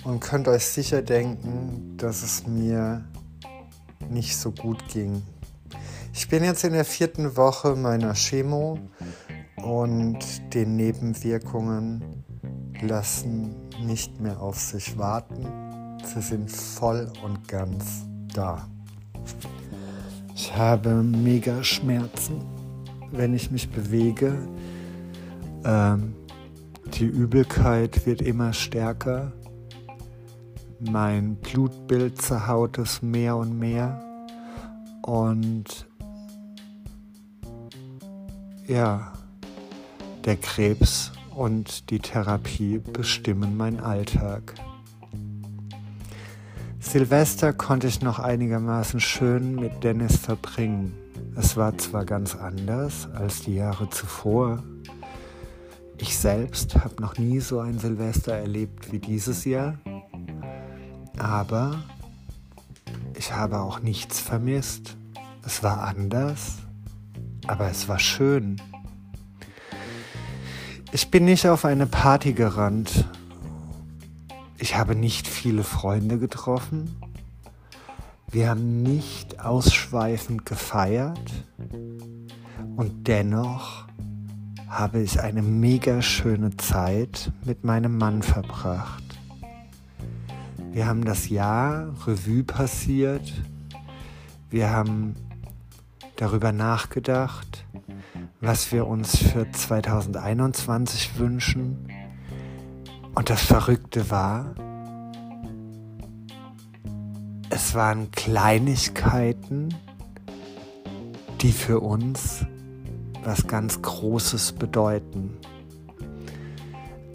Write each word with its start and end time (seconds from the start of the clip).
und 0.04 0.20
könnt 0.20 0.50
euch 0.50 0.66
sicher 0.66 1.02
denken, 1.02 1.96
dass 1.96 2.22
es 2.22 2.48
mir 2.48 3.06
nicht 4.10 4.36
so 4.36 4.52
gut 4.52 4.90
ging. 4.90 5.24
Ich 6.14 6.28
bin 6.28 6.44
jetzt 6.44 6.66
in 6.66 6.74
der 6.74 6.86
vierten 6.86 7.38
Woche 7.38 7.76
meiner 7.76 8.14
Chemo 8.14 8.80
und 9.64 10.20
die 10.54 10.66
Nebenwirkungen 10.66 12.24
lassen 12.82 13.56
nicht 13.86 14.20
mehr 14.20 14.42
auf 14.42 14.60
sich 14.60 14.98
warten. 14.98 15.46
Sie 16.04 16.22
sind 16.22 16.50
voll 16.50 17.12
und 17.24 17.48
ganz 17.48 18.06
da. 18.34 18.68
Ich 20.36 20.56
habe 20.56 21.04
mega 21.04 21.64
Schmerzen, 21.64 22.44
wenn 23.12 23.34
ich 23.34 23.52
mich 23.52 23.70
bewege. 23.70 24.38
Ähm, 25.64 26.16
die 26.94 27.06
Übelkeit 27.06 28.06
wird 28.06 28.22
immer 28.22 28.52
stärker. 28.54 29.32
Mein 30.80 31.36
Blutbild 31.36 32.22
zerhaut 32.22 32.80
es 32.80 33.02
mehr 33.02 33.38
und 33.38 33.58
mehr. 33.58 34.02
Und 35.04 35.88
ja, 38.68 39.14
der 40.26 40.38
Krebs 40.38 41.12
und 41.36 41.90
die 41.90 42.00
Therapie 42.00 42.80
bestimmen 42.80 43.58
meinen 43.58 43.80
Alltag. 43.80 44.54
Silvester 46.80 47.54
konnte 47.54 47.88
ich 47.88 48.02
noch 48.02 48.20
einigermaßen 48.20 49.00
schön 49.00 49.56
mit 49.56 49.84
Dennis 49.84 50.18
verbringen. 50.18 50.94
Es 51.36 51.56
war 51.56 51.78
zwar 51.78 52.06
ganz 52.06 52.36
anders 52.36 53.08
als 53.14 53.44
die 53.44 53.56
Jahre 53.56 53.90
zuvor. 53.90 54.64
Ich 55.98 56.18
selbst 56.18 56.76
habe 56.76 57.02
noch 57.02 57.18
nie 57.18 57.40
so 57.40 57.60
ein 57.60 57.78
Silvester 57.78 58.34
erlebt 58.34 58.92
wie 58.92 59.00
dieses 59.00 59.46
Jahr. 59.46 59.78
Aber 61.18 61.84
ich 63.16 63.32
habe 63.34 63.60
auch 63.60 63.80
nichts 63.80 64.20
vermisst. 64.20 64.98
Es 65.46 65.62
war 65.62 65.84
anders, 65.84 66.58
aber 67.48 67.70
es 67.70 67.88
war 67.88 68.00
schön. 68.00 68.60
Ich 70.94 71.10
bin 71.10 71.24
nicht 71.24 71.48
auf 71.48 71.64
eine 71.64 71.86
Party 71.86 72.34
gerannt. 72.34 73.06
Ich 74.58 74.76
habe 74.76 74.94
nicht 74.94 75.26
viele 75.26 75.64
Freunde 75.64 76.20
getroffen. 76.20 76.98
Wir 78.30 78.50
haben 78.50 78.84
nicht 78.84 79.40
ausschweifend 79.40 80.46
gefeiert. 80.46 81.46
Und 82.76 83.08
dennoch 83.08 83.86
habe 84.68 85.02
ich 85.02 85.22
eine 85.22 85.42
mega 85.42 86.02
schöne 86.02 86.58
Zeit 86.58 87.32
mit 87.46 87.64
meinem 87.64 87.98
Mann 87.98 88.22
verbracht. 88.22 89.04
Wir 90.74 90.88
haben 90.88 91.06
das 91.06 91.30
Jahr 91.30 91.94
Revue 92.06 92.44
passiert. 92.44 93.32
Wir 94.50 94.72
haben 94.72 95.16
darüber 96.18 96.52
nachgedacht, 96.52 97.64
was 98.42 98.72
wir 98.72 98.88
uns 98.88 99.18
für 99.18 99.50
2021 99.52 101.20
wünschen. 101.20 101.88
Und 103.14 103.30
das 103.30 103.44
Verrückte 103.44 104.10
war, 104.10 104.56
es 107.52 107.76
waren 107.76 108.10
Kleinigkeiten, 108.10 109.70
die 111.42 111.52
für 111.52 111.82
uns 111.82 112.46
was 113.24 113.46
ganz 113.46 113.84
Großes 113.84 114.54
bedeuten. 114.54 115.38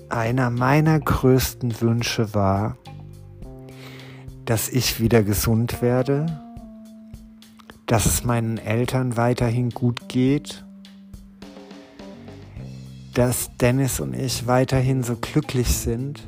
Einer 0.09 0.51
meiner 0.51 1.01
größten 1.01 1.81
Wünsche 1.81 2.35
war, 2.35 2.77
dass 4.45 4.69
ich 4.69 5.01
wieder 5.01 5.25
gesund 5.25 5.83
werde, 5.83 6.41
dass 7.87 8.07
es 8.07 8.23
meinen 8.23 8.59
Eltern 8.59 9.17
weiterhin 9.17 9.71
gut 9.71 10.09
geht 10.09 10.66
dass 13.17 13.49
Dennis 13.57 13.99
und 13.99 14.13
ich 14.13 14.47
weiterhin 14.47 15.03
so 15.03 15.17
glücklich 15.17 15.69
sind 15.69 16.23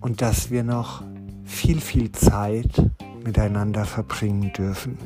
und 0.00 0.22
dass 0.22 0.52
wir 0.52 0.62
noch 0.62 1.02
viel, 1.44 1.80
viel 1.80 2.12
Zeit 2.12 2.70
miteinander 3.24 3.84
verbringen 3.84 4.52
dürfen. 4.52 4.96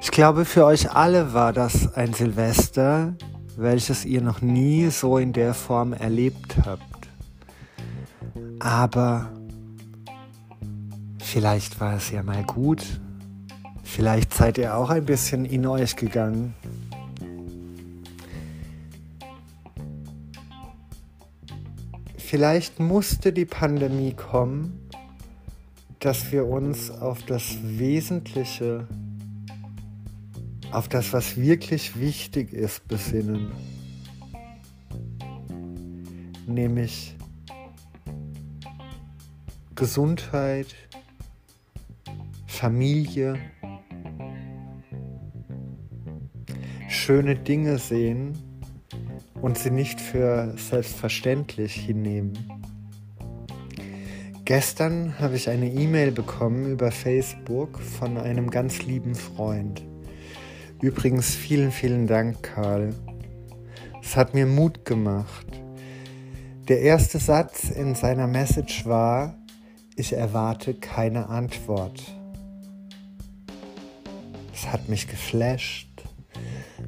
Ich 0.00 0.10
glaube, 0.10 0.46
für 0.46 0.64
euch 0.64 0.90
alle 0.90 1.34
war 1.34 1.52
das 1.52 1.92
ein 1.94 2.14
Silvester, 2.14 3.12
welches 3.58 4.06
ihr 4.06 4.22
noch 4.22 4.40
nie 4.40 4.88
so 4.88 5.18
in 5.18 5.34
der 5.34 5.52
Form 5.52 5.92
erlebt 5.92 6.56
habt. 6.64 7.10
Aber 8.60 9.30
vielleicht 11.18 11.78
war 11.80 11.96
es 11.96 12.10
ja 12.10 12.22
mal 12.22 12.44
gut 12.44 12.98
Vielleicht 13.90 14.34
seid 14.34 14.58
ihr 14.58 14.76
auch 14.76 14.90
ein 14.90 15.06
bisschen 15.06 15.44
in 15.44 15.66
euch 15.66 15.96
gegangen. 15.96 16.54
Vielleicht 22.16 22.78
musste 22.78 23.32
die 23.32 23.46
Pandemie 23.46 24.12
kommen, 24.12 24.88
dass 26.00 26.30
wir 26.30 26.46
uns 26.46 26.90
auf 26.90 27.24
das 27.24 27.56
Wesentliche, 27.62 28.86
auf 30.70 30.88
das, 30.88 31.12
was 31.14 31.38
wirklich 31.38 31.98
wichtig 31.98 32.52
ist, 32.52 32.86
besinnen. 32.86 33.50
Nämlich 36.46 37.16
Gesundheit, 39.74 40.74
Familie, 42.46 43.38
schöne 47.08 47.36
Dinge 47.36 47.78
sehen 47.78 48.36
und 49.40 49.56
sie 49.56 49.70
nicht 49.70 49.98
für 49.98 50.52
selbstverständlich 50.58 51.72
hinnehmen. 51.72 52.34
Gestern 54.44 55.18
habe 55.18 55.36
ich 55.36 55.48
eine 55.48 55.70
E-Mail 55.70 56.12
bekommen 56.12 56.70
über 56.70 56.90
Facebook 56.90 57.80
von 57.80 58.18
einem 58.18 58.50
ganz 58.50 58.82
lieben 58.82 59.14
Freund. 59.14 59.82
Übrigens 60.82 61.34
vielen, 61.34 61.72
vielen 61.72 62.06
Dank, 62.06 62.42
Karl. 62.42 62.94
Es 64.02 64.14
hat 64.14 64.34
mir 64.34 64.44
Mut 64.44 64.84
gemacht. 64.84 65.46
Der 66.68 66.82
erste 66.82 67.18
Satz 67.18 67.70
in 67.70 67.94
seiner 67.94 68.26
Message 68.26 68.84
war, 68.84 69.38
ich 69.96 70.12
erwarte 70.12 70.74
keine 70.74 71.30
Antwort. 71.30 72.02
Es 74.52 74.70
hat 74.70 74.90
mich 74.90 75.08
geflasht 75.08 75.87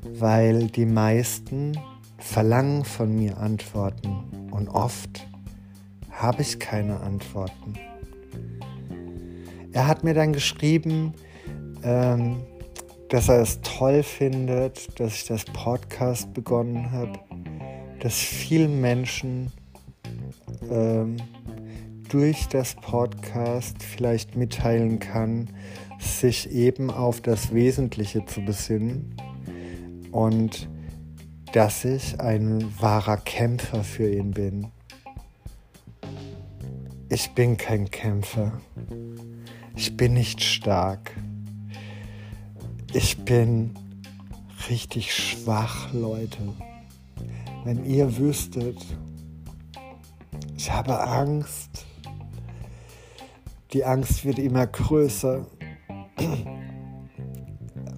weil 0.02 0.66
die 0.68 0.86
meisten 0.86 1.78
verlangen 2.18 2.84
von 2.84 3.14
mir 3.14 3.38
Antworten 3.38 4.48
und 4.50 4.68
oft 4.68 5.26
habe 6.10 6.42
ich 6.42 6.58
keine 6.58 7.00
Antworten. 7.00 7.74
Er 9.72 9.86
hat 9.86 10.04
mir 10.04 10.14
dann 10.14 10.32
geschrieben, 10.32 11.14
ähm, 11.82 12.42
dass 13.08 13.28
er 13.28 13.40
es 13.40 13.60
toll 13.62 14.02
findet, 14.02 15.00
dass 15.00 15.14
ich 15.14 15.24
das 15.24 15.44
Podcast 15.44 16.32
begonnen 16.34 16.90
habe, 16.92 17.18
dass 18.00 18.14
vielen 18.14 18.80
Menschen 18.80 19.50
ähm, 20.70 21.16
durch 22.08 22.48
das 22.48 22.74
Podcast 22.74 23.82
vielleicht 23.82 24.36
mitteilen 24.36 24.98
kann, 24.98 25.48
sich 25.98 26.50
eben 26.50 26.90
auf 26.90 27.20
das 27.20 27.54
Wesentliche 27.54 28.24
zu 28.26 28.44
besinnen 28.44 29.14
und 30.12 30.68
dass 31.52 31.84
ich 31.84 32.20
ein 32.20 32.80
wahrer 32.80 33.16
Kämpfer 33.16 33.82
für 33.82 34.08
ihn 34.10 34.30
bin. 34.32 34.68
Ich 37.08 37.30
bin 37.30 37.56
kein 37.56 37.90
Kämpfer. 37.90 38.60
Ich 39.74 39.96
bin 39.96 40.14
nicht 40.14 40.42
stark. 40.42 41.12
Ich 42.92 43.24
bin 43.24 43.74
richtig 44.68 45.14
schwach, 45.14 45.92
Leute. 45.92 46.38
Wenn 47.64 47.84
ihr 47.84 48.16
wüsstet, 48.16 48.78
ich 50.56 50.70
habe 50.70 51.00
Angst. 51.00 51.84
Die 53.72 53.84
Angst 53.84 54.24
wird 54.24 54.38
immer 54.38 54.66
größer. 54.66 55.46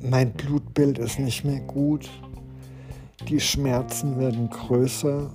Mein 0.02 0.32
Blutbild 0.32 0.98
ist 0.98 1.18
nicht 1.18 1.44
mehr 1.44 1.60
gut. 1.60 2.08
Die 3.28 3.40
Schmerzen 3.40 4.18
werden 4.18 4.50
größer. 4.50 5.30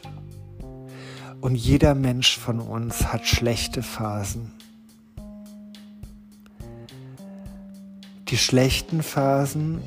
Und 1.42 1.56
jeder 1.56 1.96
Mensch 1.96 2.38
von 2.38 2.60
uns 2.60 3.08
hat 3.08 3.26
schlechte 3.26 3.84
Phasen. 3.84 4.61
Die 8.32 8.38
schlechten 8.38 9.04
Phasen 9.04 9.82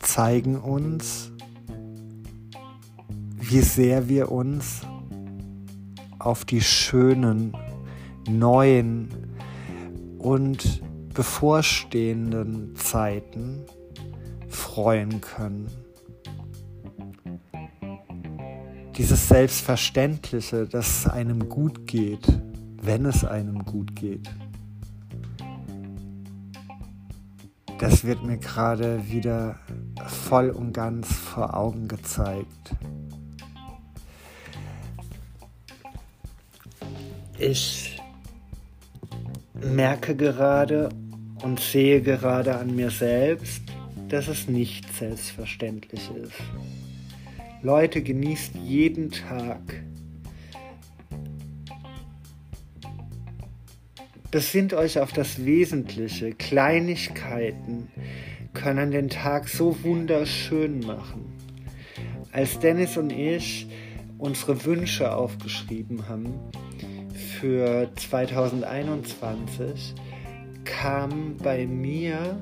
zeigen 0.00 0.56
uns, 0.56 1.32
wie 3.36 3.60
sehr 3.60 4.08
wir 4.08 4.32
uns 4.32 4.82
auf 6.18 6.44
die 6.44 6.60
schönen, 6.62 7.56
neuen 8.28 9.08
und 10.18 10.82
bevorstehenden 11.12 12.76
Zeiten 12.76 13.64
freuen 14.48 15.20
können. 15.20 15.68
dieses 19.00 19.28
Selbstverständliche, 19.28 20.66
dass 20.66 21.06
es 21.06 21.06
einem 21.08 21.48
gut 21.48 21.86
geht, 21.86 22.26
wenn 22.82 23.06
es 23.06 23.24
einem 23.24 23.64
gut 23.64 23.96
geht. 23.96 24.28
Das 27.80 28.04
wird 28.04 28.22
mir 28.22 28.36
gerade 28.36 29.08
wieder 29.10 29.58
voll 30.06 30.50
und 30.50 30.74
ganz 30.74 31.10
vor 31.10 31.56
Augen 31.56 31.88
gezeigt. 31.88 32.76
Ich 37.38 37.98
merke 39.54 40.14
gerade 40.14 40.90
und 41.42 41.58
sehe 41.58 42.02
gerade 42.02 42.58
an 42.58 42.76
mir 42.76 42.90
selbst, 42.90 43.62
dass 44.10 44.28
es 44.28 44.46
nicht 44.46 44.84
selbstverständlich 44.94 46.10
ist. 46.22 46.34
Leute, 47.62 48.02
genießt 48.02 48.56
jeden 48.56 49.10
Tag. 49.10 49.58
Besinnt 54.30 54.74
euch 54.74 55.00
auf 55.00 55.12
das 55.12 55.44
Wesentliche. 55.44 56.32
Kleinigkeiten 56.32 57.88
können 58.52 58.92
den 58.92 59.08
Tag 59.10 59.48
so 59.48 59.82
wunderschön 59.82 60.80
machen. 60.80 61.32
Als 62.30 62.60
Dennis 62.60 62.96
und 62.96 63.10
ich 63.10 63.66
unsere 64.18 64.64
Wünsche 64.64 65.12
aufgeschrieben 65.12 66.08
haben 66.08 66.32
für 67.40 67.90
2021, 67.96 69.94
kam 70.64 71.36
bei 71.36 71.66
mir 71.66 72.40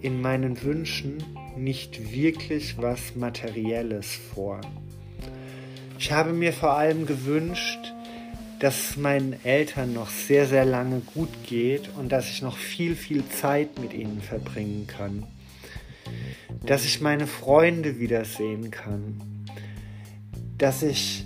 in 0.00 0.22
meinen 0.22 0.62
Wünschen 0.62 1.22
nicht 1.58 2.10
wirklich 2.10 2.78
was 2.78 3.14
Materielles 3.16 4.14
vor. 4.34 4.62
Ich 5.98 6.10
habe 6.10 6.32
mir 6.32 6.54
vor 6.54 6.72
allem 6.72 7.04
gewünscht, 7.04 7.92
dass 8.60 8.90
es 8.90 8.96
meinen 8.96 9.36
Eltern 9.44 9.92
noch 9.92 10.08
sehr, 10.08 10.46
sehr 10.46 10.64
lange 10.64 11.00
gut 11.00 11.28
geht 11.44 11.90
und 11.96 12.10
dass 12.10 12.28
ich 12.28 12.42
noch 12.42 12.56
viel, 12.56 12.94
viel 12.96 13.26
Zeit 13.28 13.78
mit 13.78 13.92
ihnen 13.92 14.20
verbringen 14.20 14.86
kann. 14.86 15.24
Dass 16.64 16.84
ich 16.84 17.00
meine 17.00 17.26
Freunde 17.26 17.98
wiedersehen 17.98 18.70
kann. 18.70 19.20
Dass 20.58 20.82
ich 20.82 21.24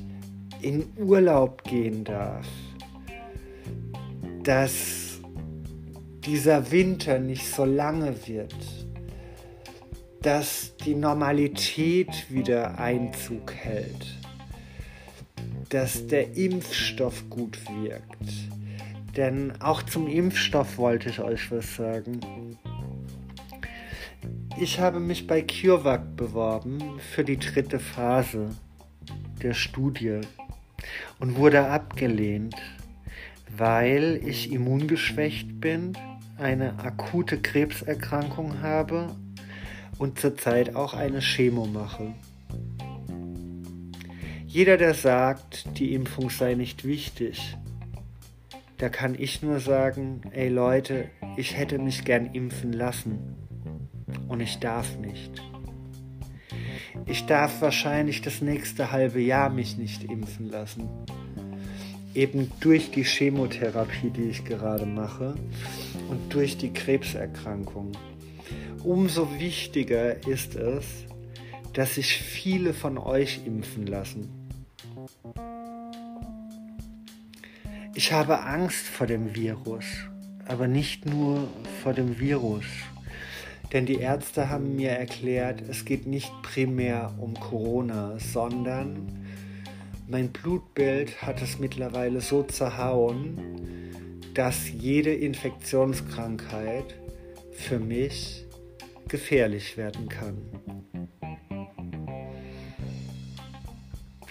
in 0.60 0.84
Urlaub 0.96 1.64
gehen 1.64 2.04
darf. 2.04 2.46
Dass 4.42 5.20
dieser 6.24 6.70
Winter 6.70 7.18
nicht 7.18 7.46
so 7.46 7.64
lange 7.64 8.14
wird 8.26 8.54
dass 10.22 10.76
die 10.84 10.94
Normalität 10.94 12.30
wieder 12.30 12.78
Einzug 12.78 13.54
hält, 13.54 14.19
dass 15.70 16.06
der 16.08 16.36
Impfstoff 16.36 17.30
gut 17.30 17.58
wirkt. 17.82 18.50
Denn 19.16 19.52
auch 19.60 19.82
zum 19.82 20.06
Impfstoff 20.06 20.78
wollte 20.78 21.08
ich 21.08 21.20
euch 21.20 21.50
was 21.50 21.76
sagen. 21.76 22.20
Ich 24.60 24.78
habe 24.78 25.00
mich 25.00 25.26
bei 25.26 25.42
CureVac 25.42 26.16
beworben 26.16 27.00
für 27.14 27.24
die 27.24 27.38
dritte 27.38 27.78
Phase 27.78 28.50
der 29.42 29.54
Studie 29.54 30.20
und 31.18 31.36
wurde 31.36 31.66
abgelehnt, 31.66 32.56
weil 33.56 34.20
ich 34.24 34.52
immungeschwächt 34.52 35.60
bin, 35.60 35.96
eine 36.36 36.78
akute 36.78 37.40
Krebserkrankung 37.40 38.60
habe 38.60 39.14
und 39.98 40.18
zurzeit 40.18 40.74
auch 40.74 40.94
eine 40.94 41.20
Chemo 41.20 41.66
mache. 41.66 42.14
Jeder, 44.52 44.76
der 44.76 44.94
sagt, 44.94 45.78
die 45.78 45.94
Impfung 45.94 46.28
sei 46.28 46.54
nicht 46.54 46.84
wichtig, 46.84 47.56
da 48.78 48.88
kann 48.88 49.14
ich 49.16 49.42
nur 49.42 49.60
sagen, 49.60 50.22
ey 50.32 50.48
Leute, 50.48 51.08
ich 51.36 51.56
hätte 51.56 51.78
mich 51.78 52.04
gern 52.04 52.26
impfen 52.34 52.72
lassen 52.72 53.36
und 54.26 54.40
ich 54.40 54.58
darf 54.58 54.98
nicht. 54.98 55.40
Ich 57.06 57.26
darf 57.26 57.62
wahrscheinlich 57.62 58.22
das 58.22 58.42
nächste 58.42 58.90
halbe 58.90 59.20
Jahr 59.20 59.50
mich 59.50 59.76
nicht 59.78 60.02
impfen 60.02 60.50
lassen. 60.50 60.88
Eben 62.16 62.50
durch 62.58 62.90
die 62.90 63.04
Chemotherapie, 63.04 64.10
die 64.10 64.30
ich 64.30 64.44
gerade 64.44 64.84
mache 64.84 65.36
und 66.08 66.34
durch 66.34 66.58
die 66.58 66.72
Krebserkrankung 66.72 67.92
umso 68.82 69.38
wichtiger 69.38 70.26
ist 70.26 70.56
es, 70.56 70.86
dass 71.72 71.94
sich 71.94 72.16
viele 72.16 72.74
von 72.74 72.98
euch 72.98 73.42
impfen 73.46 73.86
lassen. 73.86 74.39
Ich 77.94 78.12
habe 78.12 78.40
Angst 78.40 78.86
vor 78.86 79.06
dem 79.06 79.34
Virus, 79.34 79.84
aber 80.46 80.68
nicht 80.68 81.06
nur 81.06 81.48
vor 81.82 81.92
dem 81.92 82.18
Virus. 82.18 82.64
Denn 83.72 83.86
die 83.86 83.96
Ärzte 83.96 84.48
haben 84.48 84.76
mir 84.76 84.90
erklärt, 84.90 85.62
es 85.68 85.84
geht 85.84 86.06
nicht 86.06 86.30
primär 86.42 87.14
um 87.18 87.34
Corona, 87.34 88.18
sondern 88.18 89.24
mein 90.08 90.30
Blutbild 90.30 91.22
hat 91.22 91.40
es 91.40 91.58
mittlerweile 91.58 92.20
so 92.20 92.42
zerhauen, 92.42 93.38
dass 94.34 94.70
jede 94.70 95.14
Infektionskrankheit 95.14 96.96
für 97.52 97.78
mich 97.78 98.44
gefährlich 99.08 99.76
werden 99.76 100.08
kann. 100.08 100.36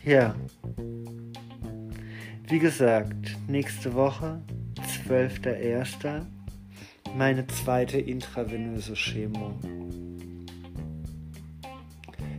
Ja, 0.04 0.36
wie 2.50 2.58
gesagt, 2.58 3.38
nächste 3.48 3.94
Woche, 3.94 4.41
12.01., 5.08 6.25
meine 7.15 7.46
zweite 7.46 8.00
intravenöse 8.00 8.96
Chemo. 8.96 9.53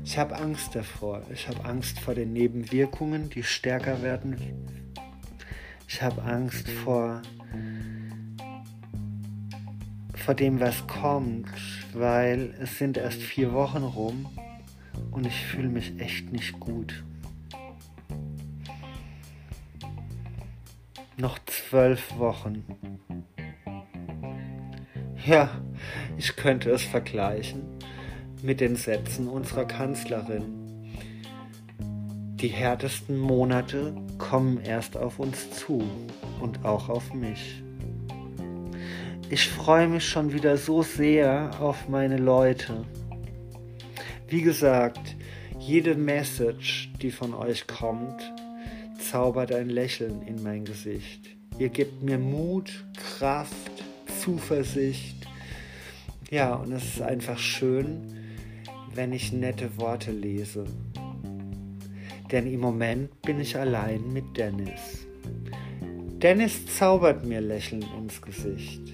Ich 0.05 0.19
habe 0.19 0.37
Angst 0.37 0.75
davor. 0.75 1.23
Ich 1.33 1.47
habe 1.47 1.65
Angst 1.65 2.01
vor 2.01 2.15
den 2.15 2.33
Nebenwirkungen, 2.33 3.31
die 3.31 3.45
stärker 3.45 4.03
werden. 4.03 4.37
Ich 5.87 6.03
habe 6.03 6.23
Angst 6.25 6.69
vor, 6.69 7.23
vor 10.17 10.35
dem, 10.35 10.59
was 10.59 10.85
kommt, 10.89 11.49
weil 11.95 12.53
es 12.61 12.79
sind 12.79 12.97
erst 12.97 13.23
vier 13.23 13.53
Wochen 13.53 13.85
rum 13.85 14.27
und 15.13 15.25
ich 15.25 15.47
fühle 15.47 15.69
mich 15.69 16.01
echt 16.01 16.33
nicht 16.33 16.59
gut. 16.59 17.05
Noch 21.21 21.39
zwölf 21.45 22.17
Wochen. 22.17 22.65
Ja, 25.27 25.51
ich 26.17 26.35
könnte 26.35 26.71
es 26.71 26.83
vergleichen 26.83 27.61
mit 28.43 28.63
den 28.63 28.75
Sätzen 28.75 29.29
unserer 29.29 29.67
Kanzlerin. 29.67 30.89
Die 32.37 32.49
härtesten 32.49 33.19
Monate 33.19 33.95
kommen 34.17 34.63
erst 34.63 34.97
auf 34.97 35.19
uns 35.19 35.51
zu 35.51 35.83
und 36.41 36.65
auch 36.65 36.89
auf 36.89 37.13
mich. 37.13 37.63
Ich 39.29 39.47
freue 39.47 39.89
mich 39.89 40.09
schon 40.09 40.33
wieder 40.33 40.57
so 40.57 40.83
sehr 40.83 41.51
auf 41.61 41.87
meine 41.91 42.17
Leute. 42.17 42.87
Wie 44.27 44.41
gesagt, 44.41 45.17
jede 45.59 45.97
Message, 45.97 46.91
die 47.03 47.11
von 47.11 47.35
euch 47.35 47.67
kommt, 47.67 48.23
zaubert 49.11 49.53
ein 49.53 49.69
Lächeln 49.69 50.23
in 50.23 50.41
mein 50.45 50.65
Gesicht. 50.65 51.31
Ihr 51.59 51.69
gebt 51.69 52.01
mir 52.01 52.17
Mut, 52.17 52.85
Kraft, 52.97 53.85
Zuversicht. 54.21 55.27
Ja, 56.31 56.55
und 56.55 56.71
es 56.71 56.85
ist 56.85 57.03
einfach 57.03 57.39
schön, 57.39 58.15
wenn 58.95 59.13
ich 59.13 59.33
nette 59.33 59.77
Worte 59.79 60.13
lese. 60.13 60.65
Denn 62.31 62.47
im 62.47 62.61
Moment 62.61 63.21
bin 63.23 63.41
ich 63.41 63.57
allein 63.57 64.13
mit 64.13 64.37
Dennis. 64.37 65.09
Dennis 66.23 66.67
zaubert 66.79 67.25
mir 67.25 67.41
Lächeln 67.41 67.85
ins 67.99 68.23
Gesicht. 68.23 68.93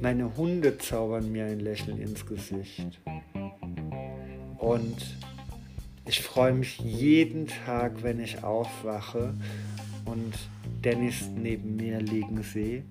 Meine 0.00 0.36
Hunde 0.36 0.76
zaubern 0.76 1.30
mir 1.30 1.44
ein 1.44 1.60
Lächeln 1.60 2.00
ins 2.00 2.26
Gesicht. 2.26 3.00
Und 4.58 4.96
ich 6.10 6.22
freue 6.22 6.52
mich 6.52 6.80
jeden 6.80 7.46
Tag, 7.46 8.02
wenn 8.02 8.18
ich 8.18 8.42
aufwache 8.42 9.32
und 10.06 10.34
Dennis 10.84 11.28
neben 11.36 11.76
mir 11.76 12.00
liegen 12.00 12.42
sehe, 12.42 12.82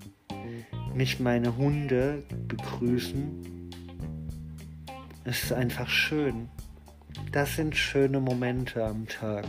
mich 0.96 1.20
meine 1.20 1.58
Hunde 1.58 2.24
begrüßen. 2.48 3.70
Es 5.26 5.44
ist 5.44 5.52
einfach 5.52 5.90
schön. 5.90 6.48
Das 7.34 7.58
sind 7.58 7.76
schöne 7.76 8.22
Momente 8.22 8.86
am 8.86 9.06
Tag. 9.06 9.44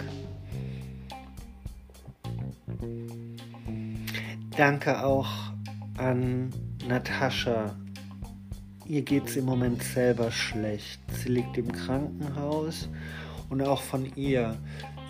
Danke 4.57 5.05
auch 5.05 5.31
an 5.97 6.51
Natascha. 6.89 7.77
Ihr 8.85 9.03
geht 9.03 9.27
es 9.27 9.37
im 9.37 9.45
Moment 9.45 9.81
selber 9.81 10.33
schlecht. 10.33 11.01
Sie 11.13 11.29
liegt 11.29 11.57
im 11.57 11.71
Krankenhaus 11.71 12.89
und 13.51 13.63
auch 13.63 13.83
von 13.83 14.11
ihr 14.17 14.57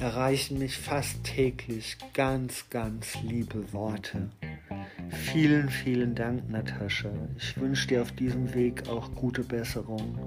erreichen 0.00 0.59
mich 0.59 0.76
fast 0.76 1.23
täglich 1.25 1.97
ganz, 2.14 2.64
ganz 2.70 3.18
liebe 3.23 3.73
Worte. 3.73 4.30
Vielen, 5.11 5.68
vielen 5.68 6.14
Dank, 6.14 6.49
Natascha. 6.49 7.11
Ich 7.37 7.61
wünsche 7.61 7.88
dir 7.88 8.02
auf 8.02 8.12
diesem 8.12 8.54
Weg 8.54 8.88
auch 8.88 9.14
gute 9.14 9.44
Besserung. 9.44 10.18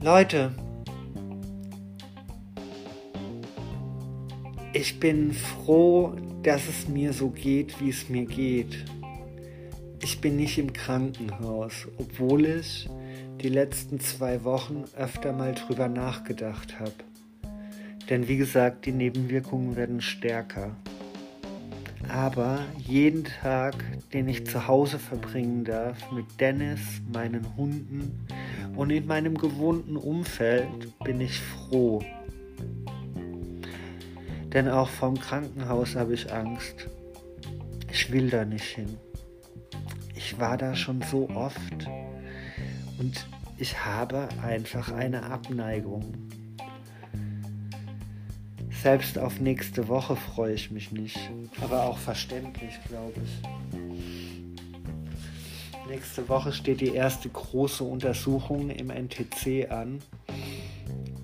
Leute, 0.00 0.52
ich 4.72 5.00
bin 5.00 5.32
froh, 5.32 6.14
dass 6.42 6.68
es 6.68 6.88
mir 6.88 7.12
so 7.12 7.30
geht, 7.30 7.80
wie 7.80 7.90
es 7.90 8.08
mir 8.08 8.24
geht. 8.24 8.84
Ich 10.02 10.20
bin 10.20 10.36
nicht 10.36 10.58
im 10.58 10.72
Krankenhaus, 10.72 11.88
obwohl 11.98 12.46
ich 12.46 12.88
die 13.40 13.48
letzten 13.48 14.00
zwei 14.00 14.44
Wochen 14.44 14.84
öfter 14.96 15.32
mal 15.32 15.54
drüber 15.54 15.88
nachgedacht 15.88 16.78
habe. 16.78 16.92
Denn 18.10 18.28
wie 18.28 18.36
gesagt, 18.36 18.84
die 18.84 18.92
Nebenwirkungen 18.92 19.76
werden 19.76 20.02
stärker. 20.02 20.76
Aber 22.08 22.60
jeden 22.76 23.24
Tag, 23.24 23.74
den 24.12 24.28
ich 24.28 24.46
zu 24.46 24.66
Hause 24.66 24.98
verbringen 24.98 25.64
darf 25.64 26.10
mit 26.12 26.26
Dennis, 26.38 26.80
meinen 27.12 27.56
Hunden 27.56 28.26
und 28.76 28.90
in 28.90 29.06
meinem 29.06 29.36
gewohnten 29.38 29.96
Umfeld, 29.96 30.98
bin 31.04 31.20
ich 31.20 31.38
froh. 31.38 32.02
Denn 34.52 34.68
auch 34.68 34.88
vom 34.88 35.18
Krankenhaus 35.18 35.94
habe 35.94 36.14
ich 36.14 36.32
Angst. 36.32 36.88
Ich 37.90 38.12
will 38.12 38.28
da 38.28 38.44
nicht 38.44 38.64
hin. 38.64 38.98
Ich 40.14 40.38
war 40.38 40.58
da 40.58 40.74
schon 40.74 41.00
so 41.02 41.28
oft 41.30 41.88
und 43.00 43.26
ich 43.58 43.84
habe 43.84 44.28
einfach 44.42 44.92
eine 44.92 45.24
Abneigung. 45.24 46.14
Selbst 48.82 49.18
auf 49.18 49.40
nächste 49.40 49.88
Woche 49.88 50.16
freue 50.16 50.54
ich 50.54 50.70
mich 50.70 50.92
nicht, 50.92 51.18
aber 51.60 51.84
auch 51.84 51.98
verständlich, 51.98 52.78
glaube 52.88 53.14
ich. 53.24 53.42
Nächste 55.88 56.28
Woche 56.28 56.52
steht 56.52 56.80
die 56.80 56.94
erste 56.94 57.28
große 57.28 57.82
Untersuchung 57.82 58.70
im 58.70 58.90
NTC 58.90 59.70
an. 59.70 59.98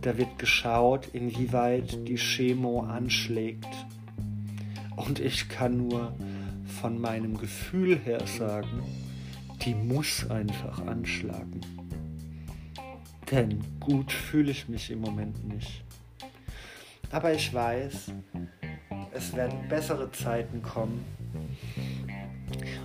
Da 0.03 0.19
wird 0.19 0.39
geschaut, 0.39 1.09
inwieweit 1.13 2.09
die 2.09 2.17
Chemo 2.17 2.81
anschlägt. 2.81 3.69
Und 4.97 5.21
ich 5.21 5.49
kann 5.49 5.77
nur 5.77 6.15
von 6.81 7.01
meinem 7.01 7.39
Gefühl 7.39 7.99
her 7.99 8.27
sagen, 8.27 8.83
die 9.67 9.75
muss 9.75 10.31
einfach 10.31 10.87
anschlagen. 10.87 11.61
Denn 13.31 13.59
gut 13.81 14.13
fühle 14.13 14.53
ich 14.53 14.69
mich 14.69 14.91
im 14.93 15.01
Moment 15.01 15.47
nicht. 15.49 15.83
Aber 17.11 17.33
ich 17.33 17.53
weiß, 17.53 18.13
es 19.13 19.35
werden 19.35 19.69
bessere 19.69 20.11
Zeiten 20.13 20.63
kommen. 20.63 21.05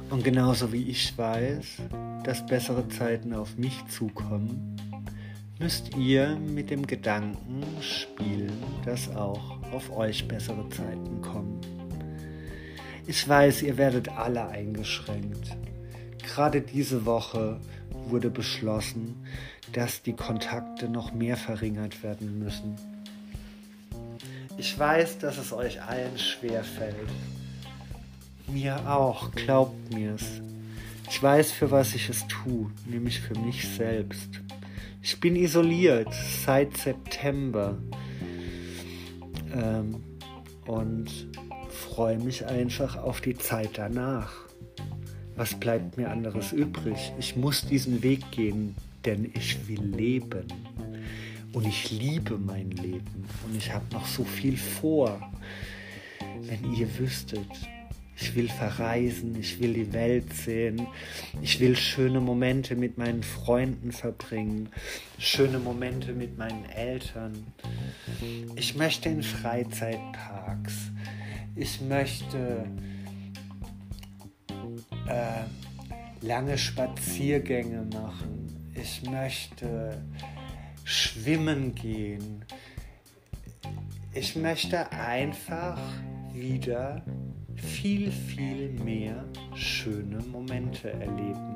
Und 0.10 0.24
genauso 0.24 0.74
wie 0.74 0.90
ich 0.90 1.16
weiß, 1.16 1.84
dass 2.24 2.46
bessere 2.48 2.88
Zeiten 2.90 3.34
auf 3.34 3.58
mich 3.58 3.86
zukommen, 3.88 4.76
müsst 5.60 5.96
ihr 5.96 6.36
mit 6.36 6.72
dem 6.72 6.88
Gedanken 6.88 7.64
spielen, 7.80 8.52
dass 8.86 9.16
auch 9.16 9.62
auf 9.72 9.96
euch 9.96 10.28
bessere 10.28 10.68
Zeiten 10.70 11.22
kommen. 11.22 11.62
Ich 13.06 13.28
weiß, 13.28 13.62
ihr 13.62 13.78
werdet 13.78 14.10
alle 14.10 14.48
eingeschränkt. 14.48 15.56
Gerade 16.24 16.62
diese 16.62 17.06
Woche 17.06 17.60
wurde 18.08 18.30
beschlossen, 18.30 19.16
dass 19.74 20.01
die 20.01 20.13
Kontakte 20.13 20.90
noch 20.90 21.13
mehr 21.13 21.38
verringert 21.38 22.04
werden 22.04 22.40
müssen. 22.40 22.75
Ich 24.58 24.78
weiß, 24.78 25.20
dass 25.20 25.38
es 25.38 25.54
euch 25.54 25.82
allen 25.82 26.18
schwer 26.18 26.63
fällt. 26.63 27.10
Mir 28.48 28.90
auch, 28.90 29.32
glaubt 29.32 29.94
mir's. 29.94 30.42
Ich 31.10 31.22
weiß, 31.22 31.51
für 31.51 31.72
was 31.72 31.96
ich 31.96 32.10
es 32.10 32.28
tue, 32.28 32.70
nämlich 32.86 33.20
für 33.20 33.38
mich 33.40 33.68
selbst. 33.68 34.42
Ich 35.01 35.20
bin 35.20 35.36
isoliert 35.36 36.13
seit 36.46 36.78
September 36.78 37.78
ähm, 39.54 40.04
und 40.66 41.10
freue 41.70 42.20
mich 42.20 42.46
einfach 42.46 42.98
auf 42.98 43.20
die 43.20 43.36
Zeit 43.36 43.72
danach. 43.75 44.50
Was 45.42 45.56
bleibt 45.56 45.98
mir 45.98 46.12
anderes 46.12 46.52
übrig? 46.52 47.14
Ich 47.18 47.36
muss 47.36 47.66
diesen 47.66 48.04
Weg 48.04 48.30
gehen, 48.30 48.76
denn 49.06 49.32
ich 49.34 49.68
will 49.68 49.82
leben. 49.82 50.46
Und 51.52 51.66
ich 51.66 51.90
liebe 51.90 52.38
mein 52.38 52.70
Leben. 52.70 53.26
Und 53.48 53.58
ich 53.58 53.74
habe 53.74 53.86
noch 53.92 54.06
so 54.06 54.24
viel 54.24 54.56
vor. 54.56 55.20
Wenn 56.44 56.72
ihr 56.76 56.88
wüsstet, 57.00 57.50
Ich 58.22 58.36
will 58.36 58.50
verreisen, 58.50 59.36
ich 59.40 59.60
will 59.60 59.74
die 59.74 59.94
Welt 59.94 60.32
sehen, 60.32 60.86
ich 61.42 61.60
will 61.60 61.76
schöne 61.76 62.20
Momente 62.20 62.76
mit 62.76 63.00
meinen 63.00 63.24
Freunden 63.24 63.92
verbringen, 63.92 64.70
schöne 65.18 65.58
Momente 65.58 66.14
mit 66.14 66.38
meinen 66.38 66.66
Eltern. 66.66 67.34
Ich 68.56 68.76
möchte 68.76 69.10
in 69.10 69.24
Freizeitparks, 69.24 70.92
ich 71.56 71.82
möchte 71.82 72.68
äh, 75.12 76.25
lange 76.25 76.58
Spaziergänge 76.58 77.88
machen, 77.94 78.72
ich 78.74 79.03
möchte 79.10 80.01
schwimmen 80.84 81.75
gehen. 81.75 82.46
Ich 84.13 84.36
möchte 84.36 84.91
einfach 84.91 85.80
wieder 86.34 87.01
viel, 87.56 88.12
viel 88.12 88.70
mehr 88.84 89.24
schöne 89.53 90.20
Momente 90.32 90.91
erleben. 90.91 91.56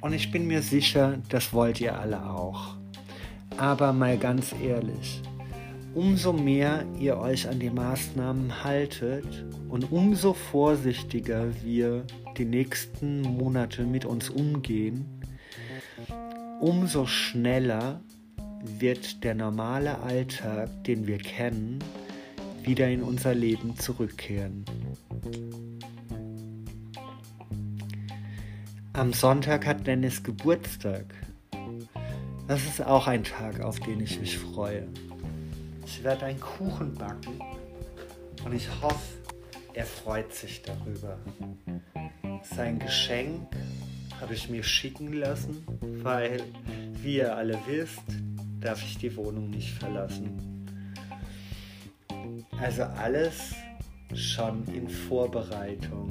Und 0.00 0.12
ich 0.12 0.30
bin 0.30 0.46
mir 0.46 0.62
sicher, 0.62 1.18
das 1.28 1.52
wollt 1.52 1.80
ihr 1.80 1.98
alle 1.98 2.22
auch. 2.22 2.76
Aber 3.56 3.92
mal 3.92 4.18
ganz 4.18 4.54
ehrlich, 4.62 5.22
umso 5.96 6.34
mehr 6.34 6.84
ihr 7.00 7.16
euch 7.16 7.48
an 7.48 7.58
die 7.58 7.70
Maßnahmen 7.70 8.62
haltet 8.62 9.46
und 9.70 9.90
umso 9.90 10.34
vorsichtiger 10.34 11.48
wir 11.64 12.04
die 12.36 12.44
nächsten 12.44 13.22
Monate 13.22 13.84
mit 13.84 14.04
uns 14.04 14.28
umgehen, 14.28 15.06
umso 16.60 17.06
schneller 17.06 18.02
wird 18.78 19.24
der 19.24 19.34
normale 19.34 19.98
Alltag, 20.00 20.68
den 20.84 21.06
wir 21.06 21.16
kennen, 21.16 21.78
wieder 22.62 22.88
in 22.90 23.02
unser 23.02 23.34
Leben 23.34 23.78
zurückkehren. 23.78 24.66
Am 28.92 29.14
Sonntag 29.14 29.66
hat 29.66 29.86
Dennis 29.86 30.22
Geburtstag. 30.22 31.06
Das 32.48 32.64
ist 32.66 32.84
auch 32.84 33.06
ein 33.06 33.24
Tag, 33.24 33.60
auf 33.60 33.80
den 33.80 34.00
ich 34.00 34.20
mich 34.20 34.36
freue. 34.36 34.86
Ich 35.86 36.02
werde 36.02 36.26
einen 36.26 36.40
Kuchen 36.40 36.94
backen 36.94 37.38
und 38.44 38.52
ich 38.52 38.68
hoffe, 38.82 39.18
er 39.72 39.86
freut 39.86 40.34
sich 40.34 40.60
darüber. 40.62 41.16
Sein 42.42 42.80
Geschenk 42.80 43.54
habe 44.20 44.34
ich 44.34 44.50
mir 44.50 44.64
schicken 44.64 45.12
lassen, 45.12 45.64
weil, 46.02 46.42
wie 47.02 47.18
ihr 47.18 47.36
alle 47.36 47.56
wisst, 47.66 48.02
darf 48.60 48.82
ich 48.82 48.98
die 48.98 49.14
Wohnung 49.16 49.48
nicht 49.50 49.74
verlassen. 49.74 50.66
Also 52.60 52.82
alles 52.82 53.54
schon 54.12 54.64
in 54.74 54.88
Vorbereitung. 54.88 56.10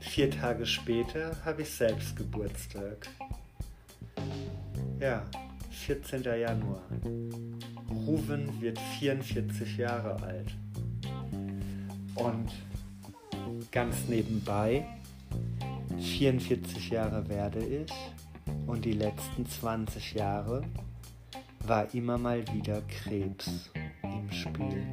Vier 0.00 0.30
Tage 0.30 0.64
später 0.64 1.36
habe 1.44 1.62
ich 1.62 1.70
selbst 1.70 2.16
Geburtstag. 2.16 3.08
Ja, 4.98 5.24
14. 5.70 6.22
Januar. 6.22 6.82
Ruven 8.06 8.60
wird 8.60 8.78
44 8.98 9.76
Jahre 9.78 10.22
alt. 10.22 10.54
Und 12.14 12.50
ganz 13.70 14.08
nebenbei 14.08 14.84
44 15.98 16.90
Jahre 16.90 17.28
werde 17.28 17.60
ich 17.64 17.92
und 18.66 18.84
die 18.84 18.92
letzten 18.92 19.46
20 19.46 20.14
Jahre 20.14 20.62
war 21.66 21.92
immer 21.94 22.18
mal 22.18 22.42
wieder 22.54 22.82
Krebs 22.82 23.70
im 24.02 24.30
Spiel. 24.32 24.86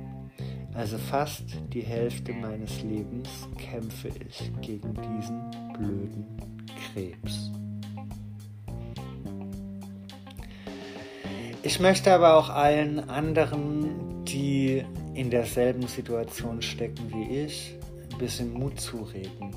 Also 0.74 0.98
fast 0.98 1.44
die 1.74 1.82
Hälfte 1.82 2.34
meines 2.34 2.84
Lebens 2.84 3.30
kämpfe 3.58 4.10
ich 4.10 4.52
gegen 4.62 4.94
diesen 4.94 5.50
blöden 5.74 6.25
Krebs. 6.94 7.51
Ich 11.68 11.82
möchte 11.82 12.14
aber 12.14 12.38
auch 12.38 12.50
allen 12.50 13.10
anderen, 13.10 14.24
die 14.24 14.86
in 15.16 15.30
derselben 15.30 15.86
Situation 15.86 16.62
stecken 16.62 17.12
wie 17.14 17.42
ich, 17.42 17.75
ein 18.10 18.18
bisschen 18.20 18.53
Mut 18.53 18.80
zureden. 18.80 19.53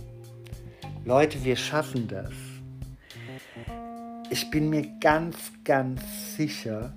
Leute, 1.04 1.44
wir 1.44 1.54
schaffen 1.54 2.08
das. 2.08 2.32
Ich 4.28 4.50
bin 4.50 4.70
mir 4.70 4.88
ganz, 4.98 5.36
ganz 5.62 6.00
sicher, 6.34 6.92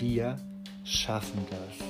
wir 0.00 0.38
schaffen 0.82 1.46
das. 1.48 1.86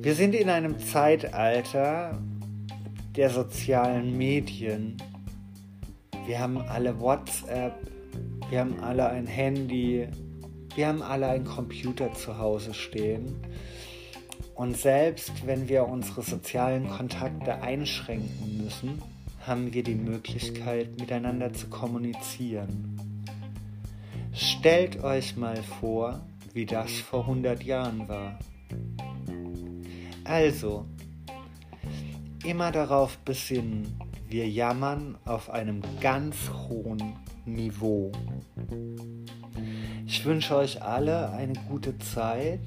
Wir 0.00 0.14
sind 0.14 0.34
in 0.34 0.48
einem 0.48 0.78
Zeitalter 0.78 2.18
der 3.14 3.28
sozialen 3.28 4.16
Medien. 4.16 4.96
Wir 6.24 6.40
haben 6.40 6.56
alle 6.62 6.98
WhatsApp, 6.98 7.91
wir 8.52 8.60
haben 8.60 8.80
alle 8.80 9.08
ein 9.08 9.26
Handy, 9.26 10.06
wir 10.74 10.86
haben 10.86 11.00
alle 11.00 11.26
einen 11.26 11.46
Computer 11.46 12.12
zu 12.12 12.36
Hause 12.36 12.74
stehen. 12.74 13.34
Und 14.54 14.76
selbst 14.76 15.46
wenn 15.46 15.70
wir 15.70 15.88
unsere 15.88 16.20
sozialen 16.20 16.86
Kontakte 16.86 17.62
einschränken 17.62 18.62
müssen, 18.62 19.00
haben 19.46 19.72
wir 19.72 19.82
die 19.82 19.94
Möglichkeit, 19.94 21.00
miteinander 21.00 21.54
zu 21.54 21.68
kommunizieren. 21.68 23.22
Stellt 24.34 25.02
euch 25.02 25.34
mal 25.38 25.56
vor, 25.80 26.20
wie 26.52 26.66
das 26.66 26.92
vor 26.92 27.20
100 27.20 27.62
Jahren 27.62 28.06
war. 28.06 28.38
Also, 30.24 30.84
immer 32.44 32.70
darauf 32.70 33.16
besinnen, 33.16 33.98
wir 34.28 34.46
jammern 34.46 35.16
auf 35.24 35.48
einem 35.48 35.80
ganz 36.02 36.50
hohen 36.68 37.14
Niveau. 37.44 38.12
Ich 40.06 40.24
wünsche 40.24 40.56
euch 40.56 40.82
alle 40.82 41.30
eine 41.30 41.54
gute 41.68 41.98
Zeit 41.98 42.60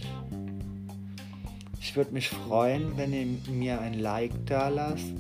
ich 1.96 1.98
würde 1.98 2.14
mich 2.14 2.28
freuen, 2.28 2.98
wenn 2.98 3.14
ihr 3.14 3.26
mir 3.50 3.80
ein 3.80 3.94
Like 3.94 4.34
da 4.46 4.68
lasst. 4.68 5.16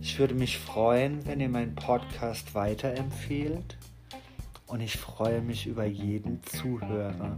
Ich 0.00 0.16
würde 0.20 0.32
mich 0.32 0.56
freuen, 0.56 1.26
wenn 1.26 1.40
ihr 1.40 1.48
meinen 1.48 1.74
Podcast 1.74 2.54
weiterempfehlt. 2.54 3.76
Und 4.68 4.82
ich 4.82 4.96
freue 4.96 5.42
mich 5.42 5.66
über 5.66 5.84
jeden 5.84 6.40
Zuhörer. 6.44 7.36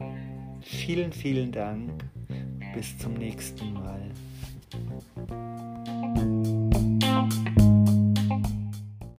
Vielen, 0.61 1.15
vielen 1.15 1.51
Dank. 1.51 2.05
Bis 2.75 2.99
zum 2.99 3.15
nächsten 3.15 3.73
Mal. 3.73 4.11